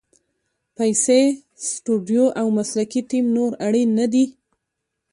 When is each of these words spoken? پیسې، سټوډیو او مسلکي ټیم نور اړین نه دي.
پیسې، 0.77 1.21
سټوډیو 1.69 2.25
او 2.39 2.45
مسلکي 2.57 3.01
ټیم 3.09 3.25
نور 3.37 3.51
اړین 3.65 3.89
نه 3.99 4.05
دي. 4.13 4.25